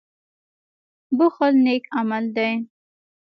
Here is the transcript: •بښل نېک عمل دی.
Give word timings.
•بښل 1.17 1.53
نېک 1.65 1.83
عمل 1.97 2.25
دی. 2.35 2.51